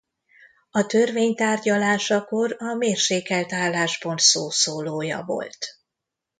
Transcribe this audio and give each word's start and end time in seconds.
A 0.71 0.85
törvény 0.85 1.35
tárgyalásakor 1.35 2.55
a 2.59 2.73
mérsékelt 2.73 3.53
álláspont 3.53 4.19
szószólója 4.19 5.23
volt. 5.25 5.57